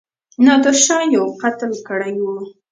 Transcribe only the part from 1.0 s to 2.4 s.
یو قتل کړی وو.